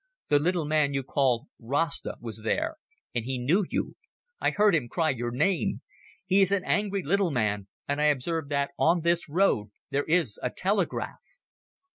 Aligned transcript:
"The 0.29 0.39
little 0.39 0.65
man 0.65 0.95
you 0.95 1.03
call 1.03 1.47
Rasta 1.59 2.17
was 2.19 2.41
there, 2.43 2.77
and 3.13 3.23
he 3.23 3.37
knew 3.37 3.65
you. 3.69 3.97
I 4.39 4.49
heard 4.49 4.73
him 4.73 4.87
cry 4.89 5.11
your 5.11 5.29
name. 5.29 5.81
He 6.25 6.41
is 6.41 6.51
an 6.51 6.63
angry 6.65 7.03
little 7.03 7.29
man, 7.29 7.67
and 7.87 8.01
I 8.01 8.05
observe 8.05 8.49
that 8.49 8.71
on 8.79 9.01
this 9.01 9.29
road 9.29 9.69
there 9.91 10.05
is 10.05 10.39
a 10.41 10.49
telegraph." 10.49 11.21